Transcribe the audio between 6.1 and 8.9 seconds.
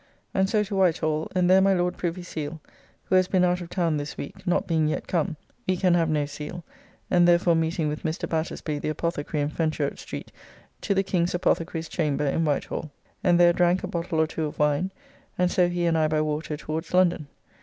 seal, and therefore meeting with Mr. Battersby the